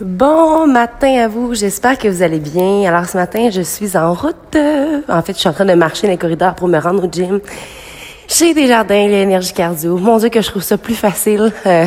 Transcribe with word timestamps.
Bon 0.00 0.66
matin 0.66 1.24
à 1.24 1.28
vous, 1.28 1.52
j'espère 1.52 1.98
que 1.98 2.08
vous 2.08 2.22
allez 2.22 2.38
bien. 2.38 2.88
Alors 2.88 3.06
ce 3.06 3.18
matin, 3.18 3.50
je 3.50 3.60
suis 3.60 3.98
en 3.98 4.14
route. 4.14 4.56
En 5.08 5.20
fait, 5.20 5.34
je 5.34 5.40
suis 5.40 5.48
en 5.48 5.52
train 5.52 5.66
de 5.66 5.74
marcher 5.74 6.06
dans 6.06 6.12
les 6.12 6.16
corridors 6.16 6.54
pour 6.54 6.68
me 6.68 6.78
rendre 6.78 7.06
au 7.06 7.10
gym. 7.12 7.38
J'ai 8.26 8.54
des 8.54 8.66
jardins, 8.66 9.06
l'énergie 9.06 9.52
cardio. 9.52 9.98
Mon 9.98 10.16
Dieu 10.16 10.30
que 10.30 10.40
je 10.40 10.48
trouve 10.48 10.62
ça 10.62 10.78
plus 10.78 10.94
facile. 10.94 11.52
Euh, 11.66 11.84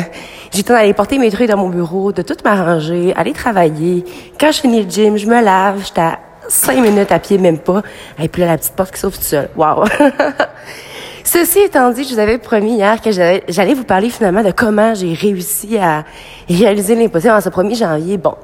j'ai 0.52 0.58
le 0.58 0.64
temps 0.64 0.74
d'aller 0.74 0.94
porter 0.94 1.18
mes 1.18 1.28
trucs 1.32 1.48
dans 1.48 1.56
mon 1.56 1.70
bureau, 1.70 2.12
de 2.12 2.22
tout 2.22 2.36
m'arranger, 2.44 3.12
aller 3.16 3.32
travailler. 3.32 4.04
Quand 4.38 4.52
je 4.52 4.60
finis 4.60 4.84
le 4.84 4.88
gym, 4.88 5.16
je 5.16 5.26
me 5.26 5.42
lave, 5.42 5.82
j'étais 5.84 6.02
à 6.02 6.20
cinq 6.48 6.78
minutes 6.78 7.10
à 7.10 7.18
pied, 7.18 7.36
même 7.36 7.58
pas. 7.58 7.82
Et 8.20 8.28
puis 8.28 8.42
là, 8.42 8.48
la 8.48 8.58
petite 8.58 8.74
porte 8.74 8.92
qui 8.94 9.00
s'ouvre 9.00 9.14
toute 9.14 9.24
seule. 9.24 9.48
Wow! 9.56 9.86
Ceci 11.26 11.60
étant 11.60 11.90
dit, 11.90 12.04
je 12.04 12.12
vous 12.12 12.20
avais 12.20 12.36
promis 12.36 12.74
hier 12.74 13.00
que 13.00 13.10
j'allais 13.10 13.74
vous 13.74 13.84
parler 13.84 14.10
finalement 14.10 14.42
de 14.42 14.50
comment 14.50 14.94
j'ai 14.94 15.14
réussi 15.14 15.78
à 15.78 16.04
réaliser 16.48 16.94
l'impossible 16.94 17.32
en 17.32 17.40
ce 17.40 17.48
1er 17.48 17.76
janvier. 17.76 18.18
Bon. 18.18 18.34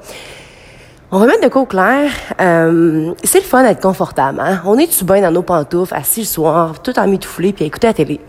On 1.11 1.19
va 1.19 1.27
mettre 1.27 1.43
de 1.43 1.47
quoi 1.47 1.61
au 1.61 1.65
clair. 1.67 2.09
Euh, 2.39 3.13
c'est 3.23 3.39
le 3.39 3.45
fun 3.45 3.61
d'être 3.61 3.81
confortable. 3.81 4.39
Hein? 4.39 4.61
On 4.65 4.79
est 4.79 4.91
tout 4.91 5.05
bien 5.05 5.21
dans 5.21 5.29
nos 5.29 5.43
pantoufles, 5.43 5.93
assis 5.93 6.21
le 6.21 6.25
soir, 6.25 6.81
tout 6.81 6.97
en 6.97 7.07
mitouflé, 7.07 7.53
puis 7.53 7.65
à 7.65 7.67
écouter 7.67 7.87
la 7.87 7.93
télé. 7.93 8.19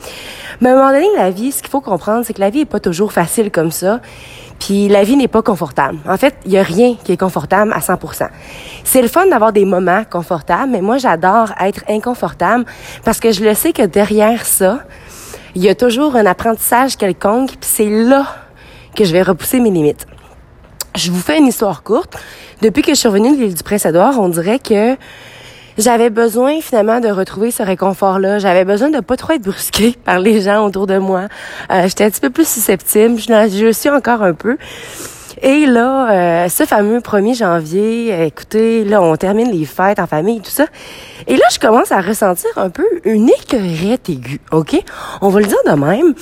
Mais 0.61 0.69
à 0.69 0.73
un 0.73 0.77
moment 0.77 0.93
donné, 0.93 1.09
la 1.17 1.31
vie, 1.31 1.51
ce 1.51 1.63
qu'il 1.63 1.71
faut 1.71 1.81
comprendre, 1.81 2.25
c'est 2.27 2.35
que 2.35 2.41
la 2.41 2.51
vie 2.51 2.61
est 2.61 2.67
pas 2.67 2.81
toujours 2.81 3.13
facile 3.13 3.51
comme 3.51 3.71
ça. 3.71 4.01
Puis 4.65 4.87
la 4.87 5.03
vie 5.03 5.17
n'est 5.17 5.27
pas 5.27 5.43
confortable. 5.43 5.99
En 6.09 6.17
fait, 6.17 6.37
il 6.47 6.53
y 6.53 6.59
a 6.59 6.63
rien 6.63 6.95
qui 7.03 7.11
est 7.11 7.17
confortable 7.17 7.73
à 7.73 7.81
100%. 7.81 8.29
C'est 8.85 9.03
le 9.03 9.09
fun 9.09 9.27
d'avoir 9.27 9.53
des 9.53 9.65
moments 9.65 10.05
confortables, 10.09 10.71
mais 10.71 10.81
moi 10.81 10.99
j'adore 10.99 11.53
être 11.61 11.83
inconfortable 11.89 12.65
parce 13.05 13.19
que 13.19 13.33
je 13.33 13.43
le 13.43 13.55
sais 13.55 13.73
que 13.73 13.83
derrière 13.83 14.47
ça, 14.47 14.85
il 15.57 15.65
y 15.65 15.69
a 15.69 15.75
toujours 15.75 16.15
un 16.15 16.27
apprentissage 16.27 16.97
quelconque, 16.97 17.51
puis 17.51 17.59
c'est 17.73 17.89
là 17.89 18.25
que 18.95 19.05
je 19.05 19.13
vais 19.13 19.23
repousser 19.23 19.59
mes 19.59 19.71
limites. 19.71 20.07
Je 20.95 21.11
vous 21.11 21.21
fais 21.21 21.39
une 21.39 21.49
histoire 21.49 21.83
courte. 21.83 22.17
Depuis 22.61 22.83
que 22.83 22.95
je 22.95 22.99
suis 23.01 23.09
revenue 23.09 23.37
de 23.37 23.43
l'île 23.43 23.55
du 23.55 23.63
Prince-Édouard, 23.65 24.21
on 24.21 24.29
dirait 24.29 24.61
que 24.61 24.97
j'avais 25.79 26.11
besoin 26.11 26.61
finalement 26.61 27.01
de 27.01 27.09
retrouver 27.09 27.51
ce 27.51 27.63
réconfort-là. 27.63 28.39
J'avais 28.39 28.65
besoin 28.65 28.91
de 28.91 29.01
pas 29.01 29.17
trop 29.17 29.33
être 29.33 29.43
brusquée 29.43 29.97
par 30.05 30.19
les 30.19 30.43
gens 30.43 30.67
autour 30.67 30.87
de 30.87 30.99
moi. 30.99 31.29
Euh, 31.71 31.89
J'étais 31.89 32.05
un 32.05 32.11
petit 32.11 32.21
peu 32.21 32.31
plus 32.31 32.49
susceptible. 32.49 33.19
Je, 33.19 33.73
suis 33.73 33.91
encore 33.91 34.23
un 34.23 34.35
peu. 34.35 34.57
Et 35.41 35.67
là, 35.67 36.11
euh, 36.45 36.49
ce 36.49 36.65
fameux 36.65 37.01
1er 37.01 37.37
janvier, 37.37 38.27
écoutez, 38.27 38.85
là, 38.85 39.03
on 39.03 39.17
termine 39.17 39.51
les 39.51 39.65
fêtes 39.65 39.99
en 39.99 40.07
famille, 40.07 40.41
tout 40.41 40.51
ça. 40.51 40.67
Et 41.27 41.37
là, 41.37 41.45
je 41.53 41.59
commence 41.59 41.91
à 41.91 42.01
ressentir 42.01 42.51
un 42.57 42.71
peu 42.71 42.85
une 43.05 43.29
écœurette 43.29 44.09
aiguë, 44.09 44.41
OK? 44.53 44.81
On 45.21 45.31
va 45.31 45.41
le 45.41 45.47
dire 45.47 45.59
de 45.67 45.73
même. 45.73 46.15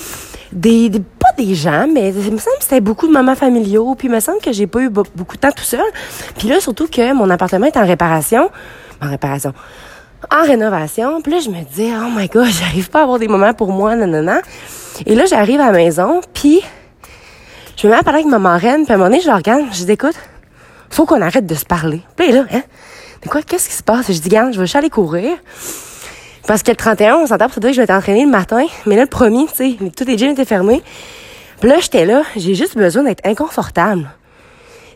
Des, 0.52 0.90
pas 0.90 1.32
des 1.36 1.54
gens, 1.54 1.86
mais 1.92 2.08
il 2.14 2.32
me 2.32 2.38
semble 2.38 2.56
que 2.58 2.62
c'était 2.62 2.80
beaucoup 2.80 3.06
de 3.06 3.12
moments 3.12 3.34
familiaux, 3.34 3.94
puis 3.94 4.08
il 4.08 4.10
me 4.10 4.20
semble 4.20 4.40
que 4.40 4.52
j'ai 4.52 4.66
pas 4.66 4.80
eu 4.80 4.88
beaucoup 4.88 5.36
de 5.36 5.40
temps 5.40 5.52
tout 5.52 5.64
seul. 5.64 5.80
Puis 6.38 6.48
là, 6.48 6.58
surtout 6.60 6.88
que 6.88 7.12
mon 7.12 7.28
appartement 7.30 7.66
est 7.66 7.76
en 7.76 7.86
réparation 7.86 8.50
en 9.02 9.08
réparation, 9.08 9.52
en 10.30 10.42
rénovation. 10.42 11.20
Puis 11.22 11.32
là, 11.32 11.38
je 11.40 11.50
me 11.50 11.62
dis, 11.62 11.90
oh 11.94 12.10
my 12.14 12.28
god, 12.28 12.48
j'arrive 12.60 12.90
pas 12.90 13.00
à 13.00 13.02
avoir 13.02 13.18
des 13.18 13.28
moments 13.28 13.54
pour 13.54 13.72
moi, 13.72 13.96
non, 13.96 14.06
non, 14.06 14.22
non. 14.22 14.40
Et 15.06 15.14
là, 15.14 15.24
j'arrive 15.26 15.60
à 15.60 15.66
la 15.66 15.72
maison, 15.72 16.20
puis 16.34 16.60
je 17.76 17.86
me 17.86 17.92
mets 17.92 17.98
à 17.98 18.02
parler 18.02 18.20
avec 18.20 18.30
ma 18.30 18.38
marraine, 18.38 18.84
puis 18.84 18.92
à 18.92 18.96
un 18.96 18.98
moment 18.98 19.10
donné, 19.10 19.22
je 19.22 19.26
la 19.26 19.36
regarde, 19.36 19.64
je 19.72 19.84
dis, 19.84 19.92
écoute, 19.92 20.16
faut 20.90 21.06
qu'on 21.06 21.22
arrête 21.22 21.46
de 21.46 21.54
se 21.54 21.64
parler. 21.64 22.02
Puis 22.16 22.32
là, 22.32 22.44
hein, 22.52 22.62
de 23.22 23.28
quoi, 23.28 23.42
qu'est-ce 23.42 23.68
qui 23.68 23.74
se 23.74 23.82
passe? 23.82 24.12
Je 24.12 24.18
dis, 24.18 24.28
regarde, 24.28 24.52
je 24.52 24.60
vais 24.60 24.76
aller 24.76 24.90
courir. 24.90 25.36
Parce 26.46 26.62
que 26.62 26.70
le 26.70 26.76
31, 26.76 27.16
on 27.16 27.26
s'entend 27.26 27.48
pour 27.48 27.60
dire 27.60 27.70
que 27.70 27.76
je 27.76 27.80
vais 27.80 27.86
t'entraîner 27.86 28.24
le 28.24 28.30
matin. 28.30 28.66
Mais 28.86 28.96
là, 28.96 29.02
le 29.02 29.08
premier, 29.08 29.46
tu 29.46 29.54
sais, 29.54 29.76
tous 29.96 30.04
les 30.04 30.18
gyms 30.18 30.30
étaient 30.30 30.44
fermés. 30.44 30.82
Puis 31.60 31.68
là, 31.68 31.76
j'étais 31.80 32.06
là, 32.06 32.22
j'ai 32.36 32.54
juste 32.54 32.76
besoin 32.76 33.04
d'être 33.04 33.24
inconfortable. 33.26 34.10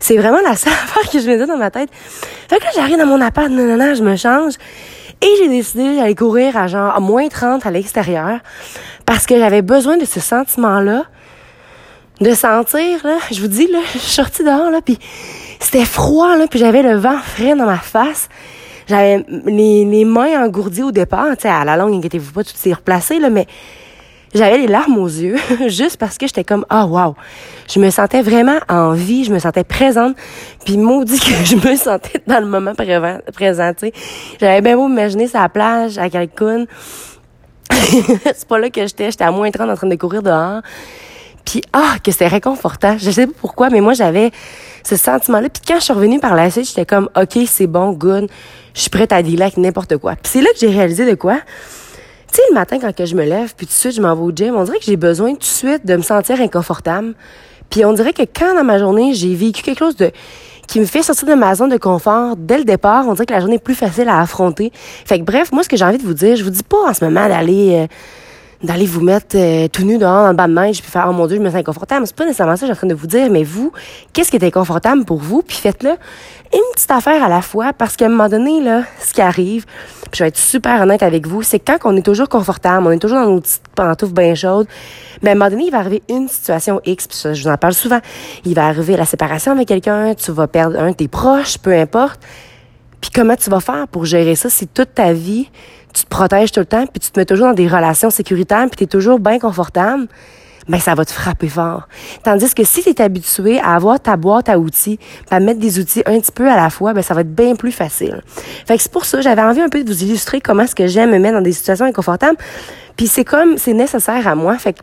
C'est 0.04 0.18
vraiment 0.18 0.40
la 0.44 0.54
seule 0.54 0.72
affaire 0.84 1.10
que 1.10 1.18
je 1.18 1.26
me 1.26 1.38
dis 1.38 1.46
dans 1.46 1.56
ma 1.56 1.70
tête. 1.70 1.88
Fait 2.50 2.58
que 2.58 2.64
là, 2.64 2.70
j'arrive 2.74 2.98
dans 2.98 3.06
mon 3.06 3.22
appart, 3.22 3.48
non, 3.48 3.94
je 3.94 4.02
me 4.02 4.16
change. 4.16 4.52
Et 5.22 5.28
j'ai 5.38 5.48
décidé 5.48 5.96
d'aller 5.96 6.14
courir 6.14 6.58
à 6.58 6.66
genre 6.66 6.94
à 6.94 7.00
moins 7.00 7.26
30 7.26 7.64
à 7.64 7.70
l'extérieur 7.70 8.40
parce 9.06 9.24
que 9.24 9.38
j'avais 9.38 9.62
besoin 9.62 9.96
de 9.96 10.04
ce 10.04 10.20
sentiment-là, 10.20 11.04
de 12.20 12.34
sentir, 12.34 13.00
là, 13.02 13.16
je 13.32 13.40
vous 13.40 13.48
dis, 13.48 13.66
là, 13.66 13.78
je 13.94 13.98
suis 13.98 14.12
sortie 14.12 14.44
dehors, 14.44 14.70
là, 14.70 14.80
puis 14.84 14.98
c'était 15.58 15.86
froid, 15.86 16.36
là, 16.36 16.48
puis 16.50 16.58
j'avais 16.58 16.82
le 16.82 16.96
vent 16.96 17.18
frais 17.18 17.56
dans 17.56 17.64
ma 17.64 17.78
face. 17.78 18.28
J'avais 18.86 19.24
les, 19.46 19.86
les 19.86 20.04
mains 20.04 20.44
engourdies 20.44 20.82
au 20.82 20.92
départ, 20.92 21.34
tu 21.38 21.46
à 21.46 21.64
la 21.64 21.78
longue, 21.78 21.94
inquiétez-vous 21.94 22.32
pas, 22.32 22.44
tout 22.44 22.52
s'est 22.54 22.74
replacé, 22.74 23.20
là, 23.20 23.30
mais 23.30 23.46
j'avais 24.34 24.58
les 24.58 24.66
larmes 24.66 24.98
aux 24.98 25.08
yeux 25.08 25.36
juste 25.68 25.96
parce 25.96 26.18
que 26.18 26.26
j'étais 26.26 26.44
comme 26.44 26.66
ah 26.68 26.86
oh, 26.86 26.96
wow. 26.96 27.14
Je 27.72 27.78
me 27.78 27.90
sentais 27.90 28.22
vraiment 28.22 28.58
en 28.68 28.92
vie, 28.92 29.24
je 29.24 29.32
me 29.32 29.38
sentais 29.38 29.64
présente, 29.64 30.16
puis 30.64 30.76
maudit 30.76 31.18
que 31.18 31.32
je 31.44 31.56
me 31.56 31.76
sentais 31.76 32.20
dans 32.26 32.40
le 32.40 32.46
moment 32.46 32.72
présent, 33.32 33.72
tu 33.72 33.86
sais. 33.86 33.92
J'avais 34.40 34.60
bien 34.60 34.76
beau 34.76 34.88
imaginer 34.88 35.28
sa 35.28 35.48
plage 35.48 35.98
à 35.98 36.10
Cancun. 36.10 36.66
c'est 37.70 38.48
pas 38.48 38.58
là 38.58 38.70
que 38.70 38.86
j'étais, 38.86 39.10
j'étais 39.10 39.24
à 39.24 39.30
moins 39.30 39.50
30 39.50 39.70
en 39.70 39.76
train 39.76 39.86
de 39.86 39.96
courir 39.96 40.22
dehors. 40.22 40.60
Puis 41.44 41.62
ah, 41.72 41.96
que 42.02 42.10
c'était 42.10 42.28
réconfortant. 42.28 42.96
Je 42.98 43.10
sais 43.10 43.26
pas 43.26 43.32
pourquoi, 43.40 43.70
mais 43.70 43.80
moi 43.80 43.92
j'avais 43.92 44.30
ce 44.82 44.96
sentiment-là. 44.96 45.48
Puis 45.48 45.62
quand 45.66 45.76
je 45.76 45.84
suis 45.84 45.92
revenue 45.92 46.18
par 46.18 46.34
la 46.34 46.50
suite, 46.50 46.66
j'étais 46.68 46.86
comme 46.86 47.08
OK, 47.16 47.38
c'est 47.46 47.66
bon, 47.66 47.92
good. 47.92 48.28
Je 48.74 48.80
suis 48.80 48.90
prête 48.90 49.12
à 49.12 49.22
dealer 49.22 49.42
avec 49.42 49.56
n'importe 49.56 49.96
quoi. 49.98 50.14
Puis 50.16 50.32
c'est 50.32 50.40
là 50.40 50.48
que 50.52 50.58
j'ai 50.58 50.70
réalisé 50.70 51.08
de 51.08 51.14
quoi? 51.14 51.38
Tu 52.34 52.40
sais, 52.40 52.48
le 52.50 52.54
matin, 52.54 52.78
quand 52.80 52.92
que 52.92 53.06
je 53.06 53.14
me 53.14 53.24
lève, 53.24 53.54
puis 53.56 53.64
tout 53.64 53.72
de 53.72 53.76
suite, 53.76 53.92
je 53.92 54.00
m'en 54.02 54.12
vais 54.16 54.22
au 54.22 54.32
gym, 54.32 54.56
on 54.56 54.64
dirait 54.64 54.78
que 54.78 54.84
j'ai 54.84 54.96
besoin 54.96 55.34
tout 55.34 55.38
de 55.38 55.44
suite 55.44 55.86
de 55.86 55.94
me 55.94 56.02
sentir 56.02 56.40
inconfortable. 56.40 57.14
Puis 57.70 57.84
on 57.84 57.92
dirait 57.92 58.12
que 58.12 58.22
quand 58.22 58.56
dans 58.56 58.64
ma 58.64 58.76
journée, 58.78 59.14
j'ai 59.14 59.34
vécu 59.36 59.62
quelque 59.62 59.78
chose 59.78 59.94
de 59.94 60.10
qui 60.66 60.80
me 60.80 60.84
fait 60.84 61.04
sortir 61.04 61.28
de 61.28 61.34
ma 61.34 61.54
zone 61.54 61.70
de 61.70 61.76
confort 61.76 62.34
dès 62.36 62.58
le 62.58 62.64
départ, 62.64 63.06
on 63.06 63.12
dirait 63.12 63.26
que 63.26 63.34
la 63.34 63.38
journée 63.38 63.56
est 63.56 63.64
plus 63.64 63.76
facile 63.76 64.08
à 64.08 64.18
affronter. 64.20 64.72
Fait 64.74 65.20
que 65.20 65.24
bref, 65.24 65.52
moi, 65.52 65.62
ce 65.62 65.68
que 65.68 65.76
j'ai 65.76 65.84
envie 65.84 65.98
de 65.98 66.02
vous 66.02 66.14
dire, 66.14 66.34
je 66.34 66.42
vous 66.42 66.50
dis 66.50 66.64
pas 66.64 66.88
en 66.88 66.92
ce 66.92 67.04
moment 67.04 67.28
d'aller... 67.28 67.84
Euh, 67.84 67.86
d'aller 68.64 68.86
vous 68.86 69.00
mettre 69.00 69.36
euh, 69.36 69.68
tout 69.68 69.82
nu 69.82 69.98
dehors 69.98 70.24
dans 70.24 70.30
le 70.30 70.34
bas 70.34 70.48
de 70.48 70.54
neige 70.54 70.80
puis 70.80 70.90
faire 70.90 71.06
oh 71.08 71.12
mon 71.12 71.26
dieu 71.26 71.36
je 71.36 71.42
me 71.42 71.50
sens 71.50 71.58
inconfortable. 71.58 72.06
C'est 72.06 72.16
pas 72.16 72.24
nécessairement 72.24 72.56
ça 72.56 72.66
que 72.66 72.72
je 72.72 72.76
suis 72.76 72.86
en 72.86 72.86
train 72.86 72.86
de 72.86 72.94
vous 72.94 73.06
dire 73.06 73.30
mais 73.30 73.44
vous 73.44 73.72
qu'est-ce 74.12 74.30
qui 74.30 74.36
est 74.36 74.44
inconfortable 74.44 75.04
pour 75.04 75.18
vous? 75.18 75.42
Puis 75.42 75.58
faites-le 75.58 75.90
une 75.90 76.74
petite 76.74 76.90
affaire 76.90 77.22
à 77.22 77.28
la 77.28 77.42
fois 77.42 77.72
parce 77.72 77.96
qu'à 77.96 78.06
un 78.06 78.08
moment 78.08 78.28
donné 78.28 78.60
là 78.60 78.82
ce 79.00 79.12
qui 79.12 79.20
arrive 79.20 79.66
puis 80.10 80.18
je 80.18 80.24
vais 80.24 80.28
être 80.28 80.38
super 80.38 80.80
honnête 80.80 81.02
avec 81.02 81.26
vous 81.26 81.42
c'est 81.42 81.58
quand 81.58 81.78
on 81.84 81.96
est 81.96 82.02
toujours 82.02 82.28
confortable 82.28 82.86
on 82.86 82.90
est 82.90 82.98
toujours 82.98 83.18
dans 83.18 83.30
nos 83.30 83.40
petites 83.40 83.68
pantoufles 83.74 84.14
bien 84.14 84.34
chaudes 84.34 84.68
mais 85.22 85.30
à 85.30 85.32
un 85.32 85.36
moment 85.36 85.50
donné 85.50 85.64
il 85.64 85.70
va 85.70 85.78
arriver 85.78 86.02
une 86.08 86.28
situation 86.28 86.80
X 86.84 87.08
puis 87.08 87.16
ça 87.16 87.34
je 87.34 87.42
vous 87.42 87.50
en 87.50 87.56
parle 87.56 87.74
souvent. 87.74 88.00
Il 88.44 88.54
va 88.54 88.66
arriver 88.66 88.96
la 88.96 89.04
séparation 89.04 89.52
avec 89.52 89.68
quelqu'un 89.68 90.14
tu 90.14 90.32
vas 90.32 90.46
perdre 90.46 90.78
un 90.78 90.90
de 90.90 90.96
tes 90.96 91.08
proches 91.08 91.58
peu 91.58 91.72
importe. 91.72 92.20
Puis 93.00 93.10
comment 93.14 93.36
tu 93.36 93.50
vas 93.50 93.60
faire 93.60 93.86
pour 93.88 94.06
gérer 94.06 94.34
ça? 94.34 94.48
Si 94.48 94.66
toute 94.66 94.94
ta 94.94 95.12
vie 95.12 95.50
tu 95.94 96.04
te 96.04 96.08
protèges 96.08 96.52
tout 96.52 96.60
le 96.60 96.66
temps, 96.66 96.86
puis 96.86 97.00
tu 97.00 97.10
te 97.10 97.18
mets 97.18 97.24
toujours 97.24 97.46
dans 97.46 97.54
des 97.54 97.68
relations 97.68 98.10
sécuritaires, 98.10 98.66
puis 98.70 98.78
tu 98.78 98.84
es 98.84 98.86
toujours 98.86 99.18
bien 99.18 99.38
confortable, 99.38 100.06
ben 100.68 100.80
ça 100.80 100.94
va 100.94 101.04
te 101.04 101.12
frapper 101.12 101.48
fort. 101.48 101.88
Tandis 102.22 102.54
que 102.54 102.64
si 102.64 102.82
tu 102.82 102.90
es 102.90 103.00
habitué 103.00 103.60
à 103.60 103.74
avoir 103.74 104.00
ta 104.00 104.16
boîte 104.16 104.48
à 104.48 104.58
outils, 104.58 104.98
à 105.30 105.40
mettre 105.40 105.60
des 105.60 105.78
outils 105.78 106.02
un 106.06 106.18
petit 106.18 106.32
peu 106.32 106.50
à 106.50 106.56
la 106.56 106.70
fois, 106.70 106.92
ben 106.92 107.02
ça 107.02 107.14
va 107.14 107.20
être 107.20 107.34
bien 107.34 107.54
plus 107.54 107.72
facile. 107.72 108.22
Fait 108.66 108.76
que 108.76 108.82
c'est 108.82 108.92
pour 108.92 109.04
ça, 109.04 109.20
j'avais 109.20 109.42
envie 109.42 109.60
un 109.60 109.68
peu 109.68 109.82
de 109.82 109.90
vous 109.90 110.02
illustrer 110.02 110.40
comment 110.40 110.62
est-ce 110.62 110.74
que 110.74 110.86
j'aime 110.86 111.10
me 111.10 111.18
mettre 111.18 111.36
dans 111.36 111.42
des 111.42 111.52
situations 111.52 111.86
inconfortables. 111.86 112.38
Puis 112.96 113.06
c'est 113.06 113.24
comme, 113.24 113.58
c'est 113.58 113.74
nécessaire 113.74 114.26
à 114.26 114.34
moi. 114.34 114.56
Fait 114.58 114.72
que 114.72 114.80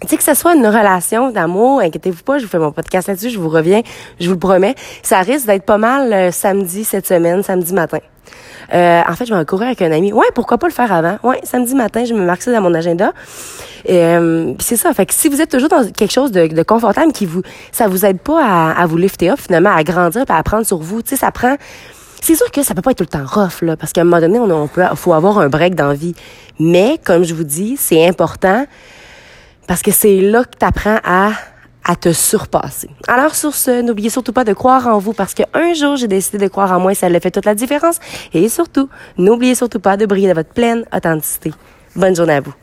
tu 0.00 0.08
sais 0.08 0.16
que 0.16 0.24
ce 0.24 0.34
soit 0.34 0.54
une 0.54 0.66
relation 0.66 1.30
d'amour, 1.30 1.80
inquiétez-vous 1.80 2.22
pas, 2.22 2.38
je 2.38 2.44
vous 2.44 2.50
fais 2.50 2.58
mon 2.58 2.72
podcast 2.72 3.08
là-dessus, 3.08 3.30
je 3.30 3.38
vous 3.38 3.48
reviens, 3.48 3.82
je 4.20 4.26
vous 4.26 4.34
le 4.34 4.38
promets. 4.38 4.74
Ça 5.02 5.20
risque 5.20 5.46
d'être 5.46 5.64
pas 5.64 5.78
mal 5.78 6.12
euh, 6.12 6.30
samedi 6.30 6.84
cette 6.84 7.06
semaine, 7.06 7.42
samedi 7.42 7.72
matin. 7.72 7.98
Euh, 8.72 9.02
en 9.06 9.14
fait, 9.14 9.26
je 9.26 9.34
vais 9.34 9.44
courir 9.44 9.66
avec 9.66 9.82
un 9.82 9.92
ami. 9.92 10.12
Ouais, 10.12 10.26
pourquoi 10.34 10.58
pas 10.58 10.66
le 10.66 10.72
faire 10.72 10.92
avant? 10.92 11.18
Ouais, 11.22 11.40
samedi 11.44 11.74
matin, 11.74 12.04
je 12.04 12.14
me 12.14 12.24
marque 12.24 12.42
ça 12.42 12.52
dans 12.52 12.62
mon 12.62 12.72
agenda. 12.74 13.12
Euh, 13.90 14.54
c'est 14.58 14.76
ça. 14.76 14.92
Fait 14.94 15.04
que 15.06 15.12
si 15.12 15.28
vous 15.28 15.40
êtes 15.40 15.50
toujours 15.50 15.68
dans 15.68 15.86
quelque 15.90 16.12
chose 16.12 16.32
de, 16.32 16.46
de 16.46 16.62
confortable 16.62 17.12
qui 17.12 17.26
vous, 17.26 17.42
ça 17.72 17.88
vous 17.88 18.06
aide 18.06 18.20
pas 18.20 18.42
à, 18.42 18.82
à 18.82 18.86
vous 18.86 18.96
lifter 18.96 19.30
up 19.30 19.38
finalement, 19.38 19.74
à 19.74 19.84
grandir, 19.84 20.24
puis 20.24 20.36
à 20.36 20.42
prendre 20.42 20.64
sur 20.64 20.78
vous. 20.78 21.02
Tu 21.02 21.10
sais, 21.10 21.16
ça 21.16 21.30
prend. 21.30 21.56
C'est 22.22 22.36
sûr 22.36 22.50
que 22.50 22.62
ça 22.62 22.74
peut 22.74 22.80
pas 22.80 22.92
être 22.92 22.98
tout 22.98 23.04
le 23.04 23.08
temps 23.08 23.26
rough 23.26 23.60
là, 23.60 23.76
parce 23.76 23.92
qu'à 23.92 24.00
un 24.00 24.04
moment 24.04 24.20
donné, 24.20 24.38
on, 24.38 24.50
on 24.50 24.66
peut, 24.66 24.82
faut 24.94 25.12
avoir 25.12 25.38
un 25.38 25.48
break 25.50 25.74
dans 25.74 25.92
vie. 25.92 26.14
Mais 26.58 26.98
comme 27.04 27.24
je 27.24 27.34
vous 27.34 27.44
dis, 27.44 27.76
c'est 27.78 28.08
important 28.08 28.64
parce 29.66 29.82
que 29.82 29.90
c'est 29.90 30.20
là 30.20 30.44
que 30.44 30.56
tu 30.58 30.64
apprends 30.64 30.98
à 31.04 31.32
à 31.84 31.96
te 31.96 32.12
surpasser. 32.12 32.88
Alors 33.08 33.34
sur 33.34 33.54
ce, 33.54 33.82
n'oubliez 33.82 34.08
surtout 34.08 34.32
pas 34.32 34.44
de 34.44 34.54
croire 34.54 34.86
en 34.86 34.98
vous 34.98 35.12
parce 35.12 35.34
qu'un 35.34 35.74
jour 35.74 35.96
j'ai 35.96 36.08
décidé 36.08 36.38
de 36.38 36.48
croire 36.48 36.72
en 36.72 36.80
moi 36.80 36.92
et 36.92 36.94
ça 36.94 37.06
a 37.06 37.20
fait 37.20 37.30
toute 37.30 37.44
la 37.44 37.54
différence. 37.54 38.00
Et 38.32 38.48
surtout, 38.48 38.88
n'oubliez 39.18 39.54
surtout 39.54 39.80
pas 39.80 39.96
de 39.96 40.06
briller 40.06 40.28
de 40.28 40.34
votre 40.34 40.52
pleine 40.52 40.84
authenticité. 40.94 41.52
Bonne 41.94 42.16
journée 42.16 42.34
à 42.34 42.40
vous. 42.40 42.54